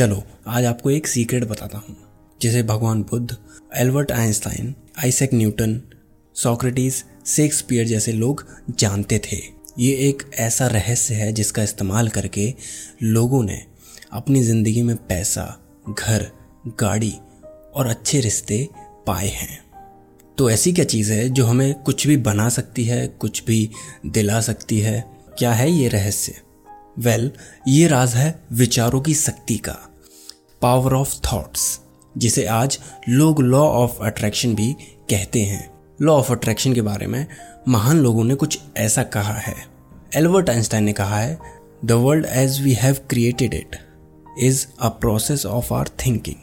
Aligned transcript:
चलो 0.00 0.22
आज 0.46 0.64
आपको 0.64 0.90
एक 0.90 1.06
सीक्रेट 1.06 1.44
बताता 1.44 1.78
हूँ 1.78 1.96
जिसे 2.42 2.62
भगवान 2.62 3.02
Buddha 3.02 3.36
Albert 3.76 4.12
Einstein 4.12 4.74
Isaac 4.98 5.30
Newton 5.34 5.82
Socrates 6.34 7.04
Shakespeare 7.26 7.86
जैसे 7.86 8.12
लोग 8.12 8.46
जानते 8.78 9.18
थे। 9.18 9.36
ये 9.78 9.92
एक 9.92 10.30
ऐसा 10.34 10.66
रहस्य 10.66 11.14
है 11.14 11.32
जिसका 11.32 11.62
इस्तेमाल 11.62 12.08
करके 12.08 12.54
लोगों 13.02 13.44
ने 13.44 13.66
अपनी 14.12 14.42
ज़िंदगी 14.42 14.82
में 14.82 14.96
पैसा 14.96 15.60
घर 15.98 16.30
गाड़ी 16.68 17.14
और 17.74 17.86
अच्छे 17.86 18.20
रिश्ते 18.20 18.68
पाए 19.06 19.28
हैं। 19.28 19.64
तो 20.38 20.50
ऐसी 20.50 20.72
क्या 20.72 20.84
चीज़ 20.84 21.12
है 21.12 21.28
जो 21.28 21.46
हमें 21.46 21.74
कुछ 21.74 22.06
भी 22.06 22.16
बना 22.16 22.48
सकती 22.48 22.84
है 22.84 23.08
कुछ 23.08 23.44
भी 23.44 23.70
दिला 24.06 24.40
सकती 24.40 24.80
है? 24.80 25.04
क्या 25.38 25.52
है 25.52 25.70
ये 25.70 25.88
रहस्य? 25.88 26.34
वेल 26.98 27.28
well, 27.28 27.40
ये 27.68 27.86
राज 27.86 28.14
है 28.14 28.42
विचारों 28.52 29.00
की 29.00 29.14
शक्ति 29.14 29.56
का। 29.56 29.86
पावर 30.62 30.94
ऑफ़ 30.94 31.14
थॉट्स, 31.32 31.80
जिसे 32.18 32.46
आज 32.46 32.78
लोग 33.08 33.40
लॉ 33.40 33.60
ऑफ़ 33.60 34.02
अट्रैक्शन 34.02 34.54
भी 34.54 34.72
कहते 35.10 35.42
हैं। 35.42 35.70
लॉ 36.02 36.14
ऑफ़ 36.14 36.32
अट्रैक्शन 36.32 36.74
के 36.74 36.82
बारे 36.82 37.06
में 37.06 37.26
महान 37.68 37.98
लोगों 37.98 38.24
ने 38.24 38.34
कुछ 38.34 38.58
ऐसा 38.76 39.02
कहा 39.02 39.32
है। 39.32 39.54
एल्बर्ट 40.16 40.50
आइंस्टाइन 40.50 40.84
ने 40.84 40.92
कहा 40.92 41.18
है, 41.18 41.38
the 41.84 41.92
world 41.92 42.26
as 42.26 42.62
we 42.62 42.72
have 42.72 42.96
created 43.10 43.54
it 43.54 43.76
is 44.40 44.66
a 44.80 44.88
process 44.88 45.46
of 45.46 45.74
our 45.74 45.88
thinking. 45.88 46.36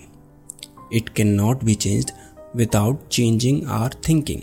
It 0.94 1.10
can 1.10 1.27
not 1.27 1.63
be 1.63 1.76
changed 1.76 2.12
without 2.55 3.08
changing 3.08 3.68
our 3.68 3.96
thinking. 4.10 4.41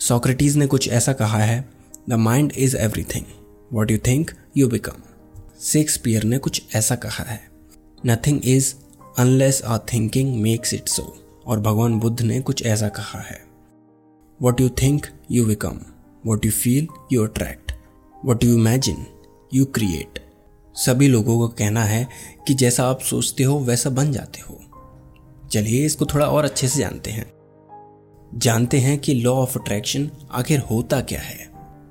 Socrates 0.00 0.56
ने 0.56 0.66
कुछ 0.66 0.88
ऐसा 0.88 1.12
कहा 1.12 1.38
है, 1.38 1.68
the 2.08 2.12
mind 2.12 2.52
is 2.56 2.76
everything 2.76 3.24
what 3.72 3.90
you 3.90 3.98
think 3.98 4.30
you 4.56 4.68
become. 4.68 5.02
Shakespeare 5.60 6.22
ने 6.22 6.38
कुछ 6.38 6.62
ऐसा 6.74 6.94
कहा 6.96 7.24
है। 7.24 7.55
Nothing 8.06 8.40
is 8.44 8.74
unless 9.18 9.62
our 9.62 9.78
thinking 9.78 10.40
makes 10.40 10.74
it 10.74 10.88
so 10.88 11.18
और 11.46 11.60
भगवान 11.60 12.00
बुद्ध 12.00 12.22
ने 12.22 12.40
कुछ 12.40 12.66
ऐसा 12.66 12.88
कहा 12.88 13.20
है। 13.20 13.44
What 14.42 14.60
you 14.60 14.68
think 14.68 15.06
you 15.30 15.46
become 15.46 15.80
what 16.26 16.44
you 16.44 16.50
feel 16.50 16.88
you 17.12 17.24
attract 17.24 17.72
what 18.24 18.44
you 18.44 18.54
imagine 18.58 19.06
you 19.54 19.64
create 19.64 20.32
सभी 20.74 21.08
लोगों 21.08 21.48
का 21.48 21.54
कहना 21.58 21.84
है 21.84 22.08
कि 22.46 22.54
जैसा 22.54 22.88
आप 22.88 23.00
सोचते 23.00 23.42
हो, 23.42 23.58
वैसा 23.58 23.90
बन 23.90 24.12
जाते 24.12 24.40
हो। 24.40 24.60
चलिए 25.50 25.86
इसको 25.86 26.06
थोड़ा 26.06 26.26
और 26.26 26.44
अच्छे 26.44 26.68
से 26.68 26.80
जानते 26.80 27.10
हैं। 27.10 27.32
जानते 28.38 28.78
हैं 28.78 28.98
कि 28.98 29.14
लॉ 29.14 29.32
ऑफ़ 29.32 29.58
अट्रैक्शन 29.58 30.10
आखिर 30.30 30.58
होता 30.58 31.00
क्या 31.00 31.20
है? 31.20 31.50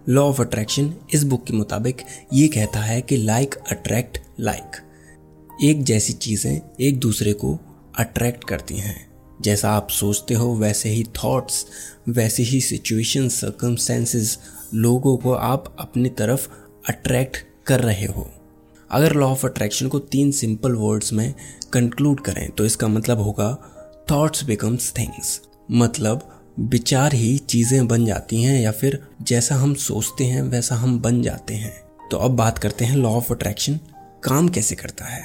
लॉ 0.09 0.29
ऑफ़ 0.29 0.41
अट्रैक्शन 0.41 0.93
इस 1.13 1.23
बुक 1.23 1.43
के 1.43 1.53
मुताबिक 1.53 2.01
ये 2.33 2.47
कहता 2.47 2.79
है 2.79 3.01
कि 3.01 3.17
लाइक 3.17 3.55
अट्रैक्ट 3.55 4.17
लाइक 4.39 4.81
एक 5.63 5.83
जैसी 5.83 6.13
चीज़ें 6.13 6.61
एक 6.81 6.97
दूसरे 6.99 7.33
को 7.33 7.57
अट्रैक्ट 7.99 8.43
करती 8.43 8.77
हैं। 8.77 8.95
जैसा 9.41 9.71
आप 9.71 9.89
सोचते 9.89 10.33
हो, 10.33 10.55
वैसे 10.55 10.89
ही 10.89 11.03
थॉट्स 11.23 11.65
वैसे 12.09 12.43
ही 12.43 12.59
सिचुएशन 12.61 13.27
सर्कमस्टेंसेस 13.29 14.37
लोगों 14.73 15.15
को 15.17 15.33
आप 15.33 15.75
अपनी 15.79 16.09
तरफ़ 16.09 16.47
अट्रैक्ट 16.89 17.37
कर 17.67 17.79
रहे 17.79 18.05
हो। 18.05 18.27
अगर 18.89 19.13
लॉ 19.13 19.27
ऑफ़ 19.27 19.45
अट्रैक्शन 19.47 19.87
को 19.87 19.99
तीन 19.99 20.31
सिंपल 20.31 20.71
वर्ड्स 20.71 21.13
में 21.13 21.33
कंक्लूड 21.73 22.19
करें 22.19 22.49
तो 22.49 22.65
इसका 22.65 22.87
मतलब 22.87 23.21
होगा 23.21 23.49
थॉट्स 24.11 24.43
बिकम्स 24.43 24.91
थिंग्स 24.97 25.39
मतलब 25.71 26.29
विचार 26.59 27.13
ही 27.13 27.37
चीज़ें 27.37 27.87
बन 27.87 28.05
जाती 28.05 28.41
हैं, 28.43 28.59
या 28.61 28.71
फिर 28.71 29.01
जैसा 29.21 29.55
हम 29.55 29.73
सोचते 29.75 30.25
हैं, 30.25 30.41
वैसा 30.41 30.75
हम 30.75 30.99
बन 30.99 31.21
जाते 31.21 31.53
हैं। 31.53 31.73
तो 32.11 32.17
अब 32.17 32.35
बात 32.35 32.57
करते 32.57 32.85
हैं 32.85 32.95
लॉ 32.95 33.09
ऑफ़ 33.09 33.33
अट्रैक्शन 33.33 33.79
काम 34.23 34.47
कैसे 34.49 34.75
करता 34.75 35.05
है। 35.05 35.23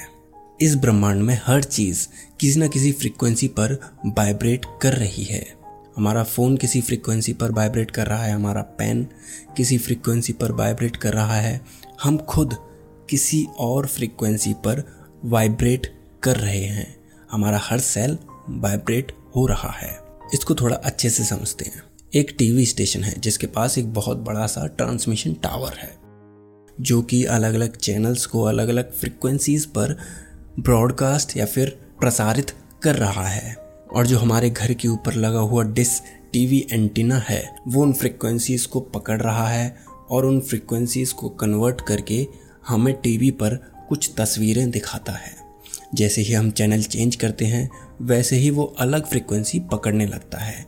इस 0.61 0.75
ब्रह्मांड 0.75 1.23
में 1.23 1.41
हर 1.45 1.63
चीज़ 1.63 2.07
किसी 2.39 2.59
न 2.59 2.67
किसी 2.67 2.91
फ्रीक्वेंसी 2.91 3.47
पर 3.47 3.79
वाइब्रेट 4.05 4.65
कर 4.81 4.93
रही 4.93 5.23
है। 5.23 5.47
हमारा 5.97 6.23
फ़ोन 6.23 6.57
किसी 6.57 6.81
फ्रीक्वेंसी 6.81 7.33
पर 7.33 7.51
वाइब्रेट 7.51 7.91
कर 7.91 8.07
रहा 8.07 8.23
है, 8.23 8.33
हमारा 8.33 8.61
पेन 8.61 9.07
किसी 9.57 9.77
फ्रीक्वेंसी 9.77 10.33
पर 10.33 10.51
वाइब्रेट 10.51 10.95
कर 10.95 11.13
रहा 11.13 11.35
है। 11.35 11.61
हम 12.03 12.17
खुद 12.17 12.57
किसी 13.09 13.47
और 13.57 13.87
फ्रीक्वेंसी 13.87 14.53
पर 14.53 14.83
वाइब्रेट 15.25 15.99
कर 16.23 16.37
रहे 16.37 16.63
हैं। 16.63 16.95
हमारा 17.31 17.59
हर 17.63 17.79
सेल 17.79 18.17
वाइब्रेट 18.49 19.11
हो 19.35 19.45
रहा 19.45 19.71
है। 19.71 19.99
इसको 20.33 20.55
थोड़ा 20.55 20.75
अच्छे 20.75 21.09
से 21.09 21.23
समझते 21.23 21.65
हैं। 21.65 21.83
एक 22.13 22.35
टीवी 22.37 22.65
स्टेशन 22.65 23.03
है, 23.03 23.19
जिसके 23.19 23.47
पास 23.47 23.77
एक 23.77 23.93
बहुत 23.93 24.17
बड़ा 24.17 24.47
सा 24.47 24.67
ट्रांसमिशन 24.67 25.33
टावर 25.33 25.73
है, 25.73 25.97
जो 26.81 27.01
कि 27.01 27.23
अलग 27.23 27.53
अलग 27.53 27.77
चैनल्स 27.77 28.25
को 28.25 28.41
अलग 28.41 28.67
अलग 28.67 28.93
फ्रिक्वेंसीज 28.93 29.65
पर 29.65 29.97
ब्रॉडकास्ट 30.59 31.37
या 31.37 31.45
फिर 31.45 31.69
प्रसारित 31.99 32.51
कर 32.83 32.95
रहा 32.95 33.27
है। 33.27 33.55
और 33.93 34.07
जो 34.07 34.17
हमारे 34.17 34.49
घर 34.49 34.73
के 34.73 34.87
ऊपर 34.87 35.13
लगा 35.13 35.39
हुआ 35.39 35.63
डिस 35.63 36.01
टीवी 36.33 36.67
एंटीना 36.71 37.17
है, 37.17 37.55
वो 37.67 37.81
उन 37.81 37.93
फ्रिक्वेंसीज 37.93 38.65
को 38.65 38.79
पकड़ 38.79 39.21
रहा 39.21 39.47
है 39.47 39.77
और 40.09 40.25
उन 40.25 40.41
फ्रिक्वेंसीज 40.41 41.11
को 41.11 41.29
कन्वर्ट 41.29 41.81
करके 41.81 42.27
हमें 42.67 42.93
टीवी 42.93 43.31
पर 43.31 43.55
कुछ 43.89 44.11
तस्वीरें 44.17 44.71
दिखाता 44.71 45.11
है। 45.11 45.31
जैसे 45.95 46.21
ही 46.21 46.33
हम 46.33 46.51
चैनल 46.51 46.83
चेंज 46.83 47.15
करते 47.15 47.45
हैं, 47.45 47.69
वैसे 48.01 48.35
ही 48.35 48.49
वो 48.49 48.63
अलग 48.63 49.05
फ्रिक्वेंसी 49.05 49.59
पकड़ने 49.59 50.05
लगता 50.05 50.37
है 50.37 50.65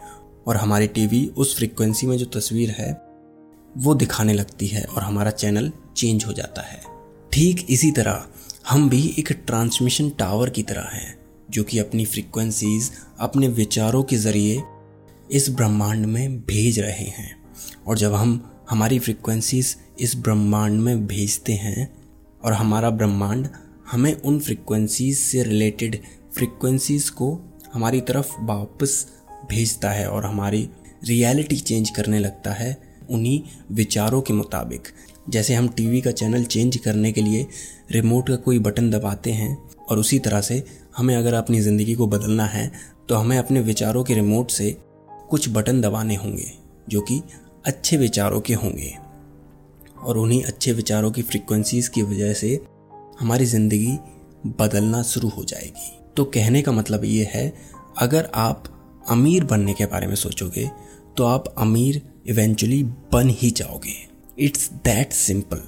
और 0.48 0.58
हमारी 0.58 0.88
टीवी 0.88 1.32
उस 1.38 1.58
फ्रिक्वेंसी 1.58 2.08
में 2.08 2.18
जो 2.18 2.26
तस्वीर 2.26 2.70
है, 2.70 3.02
वो 3.78 3.96
दिखाने 3.96 4.34
लगती 4.34 4.68
है 4.68 4.84
और 4.84 5.04
हमारा 5.04 5.32
चैनल 5.32 5.72
चेंज 5.98 6.26
हो 6.26 6.34
जाता 6.34 6.62
है। 6.62 6.82
ठीक 7.32 7.68
इसी 7.70 7.92
तरह 7.92 8.26
हम 8.74 8.90
भी 8.90 9.16
एक 9.20 9.32
ट्रांसमिशन 9.48 10.10
टावर 10.10 10.50
की 10.50 10.62
तरह 10.64 10.82
हैं, 10.82 11.18
जो 11.50 11.64
कि 11.64 11.80
अपनी 11.80 12.06
फ्रिक्वेंसीज 12.06 12.90
अपने 13.20 13.48
विचारों 13.48 14.04
के 14.04 14.18
ज़रिए 14.18 14.64
इस 15.32 15.50
ब्रह्मांड 15.50 16.06
में 16.06 16.40
भेज 16.40 16.80
रहे 16.80 17.06
हैं। 17.08 17.36
और 17.88 17.98
जब 17.98 18.14
हम 18.14 18.52
हमारी 18.70 19.00
फ्रिक्वेंसीज 19.00 19.76
इस 20.00 20.16
ब्रह्मांड 20.16 20.80
में 20.82 21.06
भेजते 21.08 21.54
हैं, 21.54 21.94
और 22.44 22.54
हमारा 22.54 22.90
ब्रह्मांड 22.90 23.48
हमें 23.92 24.14
उन 24.14 24.40
फ्रिक्वेंसीज 24.40 25.18
से 25.18 25.44
रिलेटेड 25.44 26.00
फ्रिक्वेंसीज 26.36 27.10
को 27.10 27.32
हमारी 27.74 28.02
तरफ़ 28.02 28.34
वापस 28.40 29.06
भेजता 29.50 29.92
है, 29.92 30.10
और 30.10 30.26
हमारी 30.26 30.70
रियलिटी 31.04 31.56
चेंज 31.56 31.90
करने 31.90 32.20
लगता 32.20 32.54
है 32.54 32.78
उन्हीं 33.10 33.42
विचारों 33.72 34.22
के 34.22 34.34
मुताबिक। 34.34 34.88
जैसे 35.28 35.54
हम 35.54 35.68
टीवी 35.68 36.02
का 36.02 36.12
चैनल 36.12 36.44
चेंज 36.46 36.78
करने 36.78 37.12
के 37.12 37.22
लिए 37.22 37.46
रिमोट 37.92 38.30
का 38.30 38.36
कोई 38.38 38.60
बटन 38.60 38.90
दबाते 38.92 39.32
हैं 39.32 39.56
और 39.90 40.00
उसी 40.00 40.20
तरह 40.20 40.42
से 40.42 40.64
हमें 40.98 41.16
अगर 41.16 41.34
अपनी 41.34 41.60
ज़िंदगी 41.62 41.94
को 41.94 42.08
बदलना 42.08 42.46
है 42.46 42.72
तो 43.10 43.16
हमें 43.16 43.38
अपने 43.38 43.62
विचारों 43.62 44.04
के 44.04 44.14
रिमोट 44.14 44.52
से 44.52 44.76
कुछ 45.30 45.50
बटन 45.50 45.82
दबाने 45.82 46.16
होंगे, 46.16 46.52
जो 46.90 47.02
कि 47.02 47.22
अच्छे 47.66 47.98
विचारों 47.98 48.42
के 48.42 48.54
होंगे। 48.54 48.94
और 49.98 50.18
उन्हीं 50.18 50.42
अच्छे 50.44 50.72
विचारों 50.74 51.12
की 51.12 51.22
फ्रिक्वेंसीज 51.22 51.88
की 51.88 52.02
वजह 52.04 52.34
से 52.34 52.60
हमारी 53.20 53.46
ज़िंदगी 53.46 53.98
बदलना 54.60 55.02
शुरू 55.04 55.30
हो 55.30 55.44
जाएगी। 55.44 55.92
तो 56.18 56.24
कहने 56.26 56.62
का 56.62 56.72
मतलब 56.72 57.04
ये 57.06 57.30
है, 57.34 57.54
अगर 57.98 58.30
आप 58.36 58.64
अमीर 59.10 59.44
बनने 59.44 59.74
के 59.74 59.86
बारे 59.86 60.08
में 60.08 60.16
सोचोगे 60.16 60.70
तो 61.18 61.26
आप 61.26 61.54
अमीर 61.58 62.02
इवेंचुअली 62.28 62.84
बन 63.12 63.30
ही 63.32 63.52
जाओगे। 63.52 64.13
इट्स 64.38 64.70
दैट 64.86 65.12
सिंपल 65.14 65.62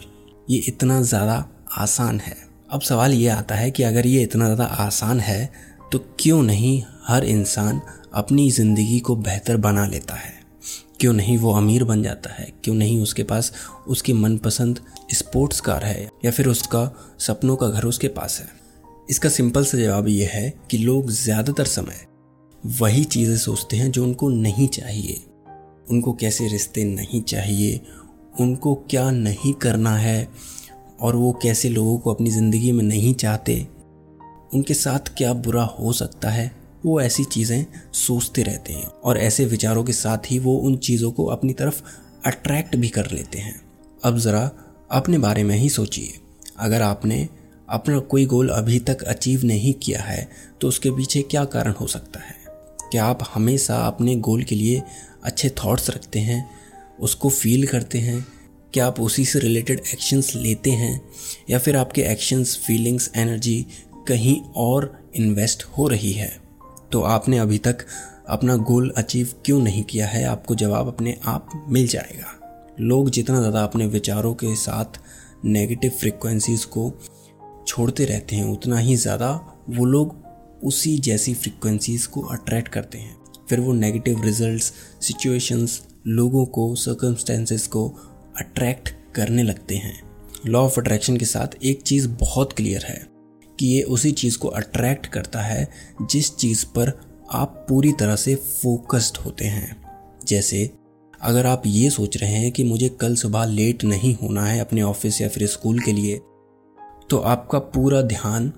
ये 0.49 0.57
इतना 0.59 1.01
ज़्यादा 1.01 1.33
आसान 1.77 2.19
है। 2.19 2.35
अब 2.69 2.81
सवाल 2.81 3.13
ये 3.13 3.27
आता 3.29 3.55
है 3.55 3.69
कि 3.71 3.83
अगर 3.83 4.07
ये 4.07 4.21
इतना 4.23 4.45
ज़्यादा 4.45 4.65
आसान 4.65 5.19
है 5.19 5.49
तो 5.91 5.99
क्यों 6.19 6.41
नहीं 6.43 6.81
हर 7.07 7.23
इंसान 7.23 7.81
अपनी 8.13 8.49
ज़िंदगी 8.51 8.99
को 8.99 9.15
बेहतर 9.15 9.57
बना 9.57 9.85
लेता 9.87 10.15
है? 10.15 10.33
क्यों 10.99 11.13
नहीं 11.13 11.37
वो 11.37 11.51
अमीर 11.53 11.83
बन 11.83 12.03
जाता 12.03 12.33
है? 12.33 12.47
क्यों 12.63 12.75
नहीं 12.75 13.01
उसके 13.01 13.23
पास 13.23 13.51
उसकी 13.87 14.13
मनपसंद 14.13 14.79
स्पोर्ट्स 15.13 15.59
कार 15.59 15.83
है 15.83 16.09
या 16.25 16.31
फिर 16.31 16.47
उसका 16.47 16.89
सपनों 17.19 17.55
का 17.55 17.67
घर 17.67 17.83
उसके 17.83 18.07
पास 18.07 18.39
है? 18.39 18.47
इसका 19.09 19.29
सिंपल 19.29 19.65
सा 19.65 19.77
जवाब 19.77 20.07
यह 20.07 20.29
है 20.33 20.53
कि 20.71 20.77
लोग 20.77 21.11
ज़्यादातर 21.11 21.65
समय 21.65 22.05
वही 22.63 23.03
चीज़ें 23.05 23.37
सोचते 23.37 23.77
हैं 23.77 23.91
जो 23.91 24.03
उनको 24.03 24.29
नहीं 24.29 24.67
चाहिए। 24.69 25.21
उनको 25.89 26.13
कैसे 26.13 26.47
रिश्ते 26.47 26.83
नहीं 26.85 27.21
चाहिए? 27.23 27.79
उनको 28.39 28.75
क्या 28.75 29.11
नहीं 29.11 29.53
करना 29.53 29.95
है 29.97 30.27
और 31.01 31.15
वो 31.15 31.39
कैसे 31.41 31.69
लोगों 31.69 31.97
को 31.97 32.13
अपनी 32.13 32.31
ज़िंदगी 32.31 32.71
में 32.71 32.83
नहीं 32.83 33.13
चाहते? 33.13 33.67
उनके 34.53 34.73
साथ 34.73 34.99
क्या 34.99 35.33
बुरा 35.33 35.63
हो 35.63 35.93
सकता 35.93 36.29
है? 36.29 36.51
वो 36.85 37.01
ऐसी 37.01 37.23
चीज़ें 37.23 37.65
सोचते 37.93 38.43
रहते 38.43 38.73
हैं 38.73 38.85
और 38.85 39.17
ऐसे 39.17 39.45
विचारों 39.45 39.83
के 39.83 39.93
साथ 39.93 40.31
ही 40.31 40.39
वो 40.39 40.57
उन 40.57 40.77
चीज़ों 40.77 41.11
को 41.11 41.25
अपनी 41.25 41.53
तरफ़ 41.53 41.81
अट्रैक्ट 42.25 42.75
भी 42.75 42.89
कर 42.89 43.11
लेते 43.11 43.39
हैं। 43.39 43.61
अब 44.03 44.17
ज़रा 44.17 44.51
अपने 44.91 45.17
बारे 45.17 45.43
में 45.43 45.55
ही 45.55 45.69
सोचिए। 45.69 46.13
अगर 46.59 46.81
आपने 46.81 47.29
अपना 47.69 47.99
कोई 47.99 48.25
गोल 48.25 48.49
अभी 48.49 48.79
तक 48.79 49.03
अचीव 49.03 49.41
नहीं 49.43 49.73
किया 49.73 50.01
है 50.01 50.29
तो 50.61 50.67
उसके 50.67 50.91
पीछे 50.91 51.21
क्या 51.21 51.45
कारण 51.45 51.71
हो 51.71 51.87
सकता 51.87 52.19
है? 52.19 52.35
क्या 52.91 53.05
आप 53.05 53.19
हमेशा 53.33 53.77
अपने 53.77 54.15
गोल 54.15 54.43
के 54.43 54.55
लिए 54.55 54.83
अच्छे 55.23 55.49
थॉट्स 55.49 55.89
रखते 55.89 56.19
हैं? 56.19 56.64
उसको 56.99 57.29
फील 57.29 57.67
करते 57.67 57.97
हैं? 57.97 58.25
क्या 58.73 58.87
आप 58.87 58.99
उसी 58.99 59.25
से 59.25 59.39
रिलेटेड 59.39 59.79
एक्शंस 59.93 60.33
लेते 60.35 60.71
हैं? 60.71 61.01
या 61.49 61.59
फिर 61.59 61.77
आपके 61.77 62.01
एक्शंस 62.01 62.55
फीलिंग्स 62.57 63.11
एनर्जी 63.15 63.65
कहीं 64.07 64.39
और 64.55 65.09
इन्वेस्ट 65.15 65.63
हो 65.77 65.87
रही 65.87 66.11
है? 66.11 66.29
तो 66.91 67.01
आपने 67.01 67.37
अभी 67.37 67.57
तक 67.57 67.85
अपना 68.29 68.55
गोल 68.55 68.89
अचीव 68.97 69.33
क्यों 69.45 69.59
नहीं 69.59 69.83
किया 69.83 70.07
है? 70.07 70.23
आपको 70.23 70.55
जवाब 70.55 70.87
अपने 70.87 71.17
आप 71.25 71.65
मिल 71.69 71.87
जाएगा। 71.87 72.75
लोग 72.79 73.09
जितना 73.09 73.39
ज़्यादा 73.39 73.63
अपने 73.63 73.85
विचारों 73.87 74.33
के 74.33 74.55
साथ 74.55 74.99
नेगेटिव 75.45 75.91
फ्रिक्वेंसीज 75.91 76.65
को 76.65 76.91
छोड़ते 77.67 78.05
रहते 78.05 78.35
हैं, 78.35 78.43
उतना 78.43 78.77
ही 78.77 78.95
ज़्यादा 78.95 79.29
वो 79.69 79.85
लोग 79.85 80.23
उसी 80.63 80.97
जैसी 80.97 81.33
फ्रिक्वेंसीज 81.33 82.05
को 82.05 82.21
अट्रैक्ट 82.21 82.67
करते 82.67 82.97
हैं। 82.97 83.15
फिर 83.49 83.59
वो 83.59 83.73
नेगेटिव 83.73 84.23
रिजल्ट्स 84.23 84.71
सिचुएशंस 85.01 85.81
लोगों 86.07 86.45
को 86.45 86.75
सर्कमस्टेंसेस 86.75 87.67
को 87.67 87.89
अट्रैक्ट 88.37 88.89
करने 89.15 89.43
लगते 89.43 89.75
हैं। 89.75 90.01
लॉ 90.45 90.61
ऑफ़ 90.61 90.79
अट्रैक्शन 90.79 91.17
के 91.17 91.25
साथ 91.25 91.63
एक 91.63 91.81
चीज़ 91.81 92.07
बहुत 92.07 92.53
क्लियर 92.53 92.83
है 92.83 93.07
कि 93.59 93.67
ये 93.67 93.81
उसी 93.83 94.11
चीज़ 94.11 94.37
को 94.37 94.47
अट्रैक्ट 94.47 95.05
करता 95.05 95.41
है 95.41 95.69
जिस 96.01 96.35
चीज़ 96.35 96.65
पर 96.65 96.99
आप 97.31 97.65
पूरी 97.69 97.91
तरह 97.91 98.15
से 98.15 98.35
फोकस्ड 98.35 99.17
होते 99.17 99.45
हैं। 99.45 99.81
जैसे, 100.25 100.71
अगर 101.21 101.45
आप 101.45 101.63
ये 101.65 101.89
सोच 101.89 102.17
रहे 102.17 102.35
हैं 102.35 102.51
कि 102.51 102.63
मुझे 102.63 102.89
कल 102.89 103.15
सुबह 103.15 103.45
लेट 103.45 103.83
नहीं 103.83 104.15
होना 104.15 104.45
है 104.45 104.59
अपने 104.59 104.81
ऑफ़िस 104.81 105.21
या 105.21 105.29
फिर 105.29 105.47
स्कूल 105.47 105.79
के 105.79 105.93
लिए 105.93 106.21
तो 107.09 107.17
आपका 107.17 107.59
पूरा 107.59 108.01
ध्यान 108.01 108.53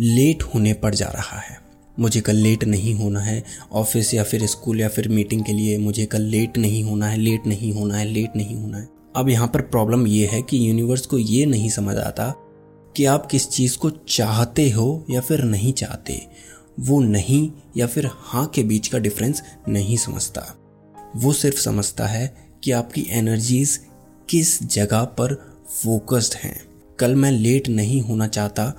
लेट 0.00 0.42
होने 0.42 0.72
पर 0.72 0.94
जा 0.94 1.06
रहा 1.06 1.38
है। 1.38 1.67
मुझे 2.00 2.20
कल 2.20 2.36
लेट 2.36 2.64
नहीं 2.64 2.94
होना 2.94 3.20
है 3.20 3.44
ऑफ़िस 3.72 4.14
या 4.14 4.24
फिर 4.24 4.46
स्कूल 4.46 4.80
या 4.80 4.88
फिर 4.88 5.08
मीटिंग 5.08 5.44
के 5.44 5.52
लिए 5.52 5.78
मुझे 5.78 6.06
कल 6.06 6.22
लेट 6.22 6.58
नहीं 6.58 6.82
होना 6.84 7.06
है 7.06 7.18
लेट 7.18 7.46
नहीं 7.46 7.72
होना 7.72 7.96
है 7.96 8.04
लेट 8.04 8.36
नहीं 8.36 8.56
होना 8.56 8.78
है। 8.78 8.88
अब 9.16 9.28
यहाँ 9.28 9.48
पर 9.48 9.60
प्रॉब्लम 9.60 10.06
ये 10.06 10.26
है 10.26 10.42
कि 10.42 10.68
यूनिवर्स 10.68 11.06
को 11.06 11.18
ये 11.18 11.46
नहीं 11.46 11.70
समझ 11.70 11.96
आता 11.96 12.34
कि 12.96 13.04
आप 13.04 13.26
किस 13.26 13.48
चीज़ 13.48 13.76
को 13.78 13.90
चाहते 13.90 14.70
हो 14.70 15.06
या 15.10 15.20
फिर 15.20 15.44
नहीं 15.44 15.72
चाहते। 15.72 16.20
वो 16.80 17.00
नहीं 17.00 17.50
या 17.76 17.86
फिर 17.86 18.10
हाँ 18.12 18.46
के 18.46 18.62
बीच 18.62 18.88
का 18.88 18.98
डिफरेंस 18.98 19.42
नहीं 19.68 19.96
समझता। 19.96 20.56
वो 21.16 21.32
सिर्फ़ 21.32 21.60
समझता 21.60 22.06
है 22.06 22.36
कि 22.64 22.70
आपकी 22.70 23.06
एनर्जीज 23.10 23.80
किस 24.28 24.62
जगह 24.62 25.04
पर 25.04 25.34
फोकस्ड 25.82 26.34
हैं। 26.34 26.60
कल 26.98 27.14
मैं 27.14 27.30
लेट 27.32 27.68
नहीं 27.68 28.00
होना 28.00 28.26
चाहता, 28.26 28.72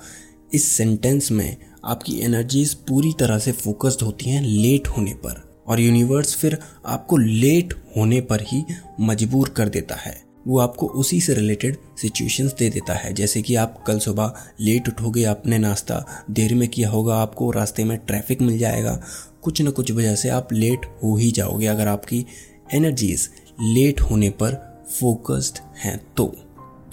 इस 0.54 0.68
सेंटेंस 0.68 1.32
में 1.32 1.58
आपकी 1.84 2.20
एनर्जीज 2.20 2.74
पूरी 2.88 3.14
तरह 3.20 3.40
से 3.40 3.52
फोकस्ड 3.52 4.02
होती 4.02 4.30
हैं 4.30 4.42
लेट 4.42 4.88
होने 4.88 5.14
पर 5.16 5.44
और 5.68 5.80
यूनिवर्स 5.80 6.36
फिर 6.36 6.58
आपको 6.86 7.18
लेट 7.18 7.74
होने 7.98 8.22
पर 8.22 8.42
ही 8.42 8.64
मजबूर 9.02 9.50
कर 9.50 9.70
देता 9.70 9.96
है। 9.96 10.18
वो 10.48 10.60
आपको 10.60 10.88
उसी 10.88 11.20
से 11.22 11.34
रिलेटेड 11.34 11.78
सिचुएशंस 12.02 12.54
दे 12.54 12.70
देता 12.70 12.94
है। 12.94 13.14
जैसे 13.14 13.42
कि 13.42 13.56
आप 13.56 13.84
कल 13.88 14.00
सुबह 14.00 14.34
लेट 14.60 14.88
उठोगे, 14.90 15.24
आपने 15.24 15.58
नाश्ता 15.58 16.06
देर 16.30 16.56
में 16.56 16.68
किया 16.68 16.90
होगा, 16.90 17.16
आपको 17.16 17.50
रास्ते 17.52 17.84
में 17.84 17.98
ट्रैफ़िक 17.98 18.42
मिल 18.42 18.58
जाएगा। 18.58 19.00
कुछ 19.44 19.62
न 19.62 19.72
कुछ 19.72 19.92
वजह 19.92 20.16
से 20.16 20.30
आप 20.30 20.54
लेट 20.54 20.86
हो 21.04 21.16
ही 21.18 21.32
जाओगे 21.32 21.68
अगर 21.68 21.88
आपकी 21.88 22.26
एनर्जीज 22.74 23.30
लेट 23.62 24.02
होने 24.02 24.30
पर 24.30 24.58
फोकस्ड 24.92 25.60
हैं 25.78 25.98
तो। 26.18 26.26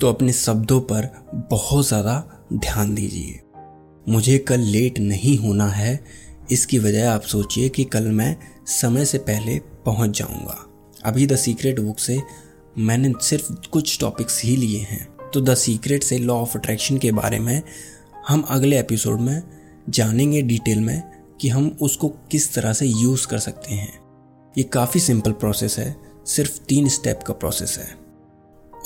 तो 0.01 0.09
अपने 0.09 0.33
शब्दों 0.33 0.81
पर 0.83 1.11
बहुत 1.51 1.87
ज़्यादा 1.89 2.23
ध्यान 2.53 2.95
दीजिए। 2.95 3.41
मुझे 4.09 4.39
कल 4.39 4.61
लेट 4.61 4.99
नहीं 4.99 5.39
होना 5.39 5.69
है। 5.69 6.05
इसकी 6.51 6.79
वजह 6.79 7.11
आप 7.11 7.23
सोचिए 7.23 7.69
कि 7.69 7.85
कल 7.85 8.05
मैं 8.05 8.37
समय 8.67 9.05
से 9.05 9.19
पहले 9.19 9.59
पहुँच 9.59 10.19
जाऊँगा। 10.19 10.67
अभी 11.05 11.27
द 11.27 11.37
सीक्रेट 11.37 11.81
बुक 11.81 11.99
से 11.99 12.23
मैंने 12.79 13.13
सिर्फ़ 13.21 13.69
कुछ 13.69 14.01
टॉपिक्स 14.01 14.45
ही 14.45 14.57
लिए 14.57 14.79
हैं। 14.79 15.09
तो 15.35 15.41
द 15.41 15.55
सीक्रेट 15.55 16.03
से 16.03 16.19
लॉ 16.19 16.35
ऑफ़ 16.35 16.59
अट्रैक्शन 16.59 16.99
के 16.99 17.13
बारे 17.13 17.39
में 17.39 17.63
हम 18.29 18.41
अगले 18.41 18.81
एपिसोड 18.81 19.21
में 19.21 19.43
जानेंगे 19.89 20.43
डिटेल 20.43 20.81
में 20.81 21.03
कि 21.41 21.49
हम 21.49 21.77
उसको 21.83 22.09
किस 22.09 22.55
तरह 22.55 22.73
से 22.73 22.87
यूज़ 22.87 23.27
कर 23.27 23.39
सकते 23.39 23.75
हैं। 23.75 23.99
ये 24.59 24.63
काफ़ी 24.65 25.01
सिंपल 25.01 25.33
प्रोसेस 25.33 25.79
है। 25.79 25.97
सिर्फ़ 26.27 26.61
तीन 26.69 26.89
स्टेप 26.89 27.21
का 27.27 27.35
प्रोसेस 27.35 27.79
है। 27.79 28.06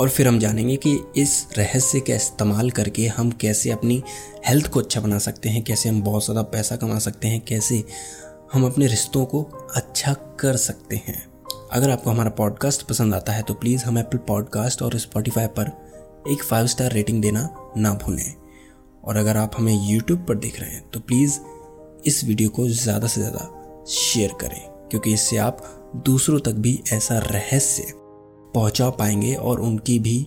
और 0.01 0.09
फिर 0.09 0.29
हम 0.29 0.39
जानेंगे 0.39 0.77
कि 0.77 0.99
इस 1.17 1.47
रहस्य 1.59 2.01
का 2.01 2.15
इस्तेमाल 2.15 2.71
करके 2.71 3.07
हम 3.09 3.31
कैसे 3.31 3.71
अपनी 3.71 4.03
हेल्थ 4.47 4.69
को 4.69 4.81
अच्छा 4.81 5.01
बना 5.01 5.19
सकते 5.19 5.49
हैं, 5.49 5.63
कैसे 5.65 5.89
हम 5.89 6.01
बहुत 6.03 6.25
ज़्यादा 6.25 6.43
पैसा 6.43 6.77
कमा 6.77 6.99
सकते 6.99 7.29
हैं, 7.29 7.41
कैसे 7.41 7.85
हम 8.53 8.65
अपने 8.67 8.87
रिश्तों 8.87 9.25
को 9.25 9.43
अच्छा 9.77 10.13
कर 10.41 10.57
सकते 10.57 10.97
हैं। 10.97 11.25
अगर 11.73 11.91
आपको 11.91 12.11
हमारा 12.11 12.31
पॉडकास्ट 12.31 12.83
पसंद 12.83 13.15
आता 13.15 13.33
है 13.33 13.43
तो 13.43 13.55
प्लीज़ 13.55 13.85
हम 13.85 13.99
एप्पल 13.99 14.19
पॉडकास्ट 14.29 14.83
और 14.83 14.99
स्पॉटिफाई 14.99 15.47
पर 15.59 15.71
एक 16.31 16.43
फाइव 16.45 16.67
स्टार 16.67 16.93
रेटिंग 16.93 17.23
देना 17.23 17.49
ना 17.77 17.93
भूलें। 17.97 18.35
और 19.05 19.17
अगर 19.17 19.37
आप 19.37 19.57
हमें 19.59 19.89
यूट्यूब 19.91 20.27
पर 20.29 20.39
देख 20.39 20.61
रहे 20.61 20.71
हैं 20.71 20.89
तो 20.91 21.01
प्लीज़ 21.01 21.39
इस 22.07 22.25
वीडियो 22.25 22.49
को 22.49 22.69
ज़्यादा 22.69 23.07
से 23.07 23.21
ज़्यादा 23.21 23.85
शेयर 23.91 24.33
करें, 24.41 24.61
क्योंकि 24.91 25.13
इससे 25.15 25.37
आप 25.39 25.63
दूसरों 26.07 26.41
तक 26.41 26.53
भी 26.57 26.81
ऐसा 26.93 27.19
रहस्य 27.21 27.93
पहुँचा 28.55 28.91
पाएँगे 28.91 29.35
और 29.35 29.61
उनकी 29.61 29.99
भी 29.99 30.27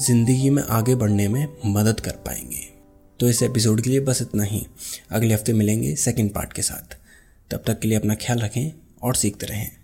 ज़िंदगी 0.00 0.50
में 0.50 0.62
आगे 0.62 0.94
बढ़ने 0.94 1.28
में 1.28 1.48
मदद 1.66 2.00
कर 2.00 2.10
पाएँगे। 2.10 2.64
तो 3.20 3.28
इस 3.28 3.42
एपिसोड 3.42 3.80
के 3.80 3.90
लिए 3.90 4.00
बस 4.00 4.22
इतना 4.22 4.42
ही। 4.42 4.66
अगले 5.10 5.34
हफ़्ते 5.34 5.52
मिलेंगे 5.52 5.94
सेकेंड 5.96 6.32
पार्ट 6.34 6.52
के 6.52 6.62
साथ। 6.62 6.96
तब 7.50 7.62
तक 7.66 7.78
के 7.78 7.88
लिए 7.88 7.98
अपना 7.98 8.14
ख्याल 8.14 8.38
रखें 8.38 8.72
और 9.02 9.14
सीखते 9.14 9.46
रहें। 9.46 9.70